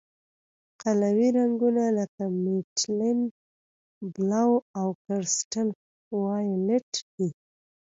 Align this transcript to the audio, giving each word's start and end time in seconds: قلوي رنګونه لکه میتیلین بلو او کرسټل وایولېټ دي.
قلوي 0.81 1.27
رنګونه 1.37 1.83
لکه 1.97 2.23
میتیلین 2.43 3.19
بلو 4.13 4.49
او 4.79 4.87
کرسټل 5.03 5.67
وایولېټ 6.21 6.91
دي. 7.15 7.29